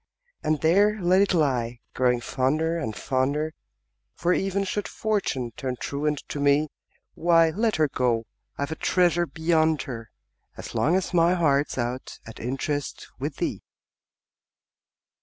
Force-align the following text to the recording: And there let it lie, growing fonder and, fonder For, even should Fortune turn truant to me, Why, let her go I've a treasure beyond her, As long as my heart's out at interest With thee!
And 0.41 0.61
there 0.61 0.99
let 0.99 1.21
it 1.21 1.31
lie, 1.31 1.79
growing 1.93 2.21
fonder 2.21 2.75
and, 2.75 2.95
fonder 2.95 3.53
For, 4.15 4.33
even 4.33 4.63
should 4.63 4.87
Fortune 4.87 5.51
turn 5.55 5.75
truant 5.79 6.23
to 6.29 6.39
me, 6.39 6.69
Why, 7.13 7.51
let 7.51 7.75
her 7.75 7.87
go 7.87 8.25
I've 8.57 8.71
a 8.71 8.75
treasure 8.75 9.27
beyond 9.27 9.83
her, 9.83 10.09
As 10.57 10.73
long 10.73 10.95
as 10.95 11.13
my 11.13 11.35
heart's 11.35 11.77
out 11.77 12.17
at 12.25 12.39
interest 12.39 13.09
With 13.19 13.35
thee! 13.35 13.61